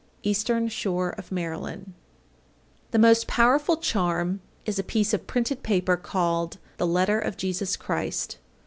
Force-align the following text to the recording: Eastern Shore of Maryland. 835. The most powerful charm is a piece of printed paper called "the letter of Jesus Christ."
Eastern 0.23 0.67
Shore 0.67 1.11
of 1.11 1.31
Maryland. 1.31 1.93
835. 2.89 2.91
The 2.93 3.07
most 3.07 3.27
powerful 3.27 3.77
charm 3.77 4.41
is 4.65 4.79
a 4.79 4.83
piece 4.83 5.13
of 5.13 5.27
printed 5.27 5.61
paper 5.61 5.95
called 5.95 6.57
"the 6.77 6.87
letter 6.87 7.19
of 7.19 7.37
Jesus 7.37 7.75
Christ." 7.77 8.39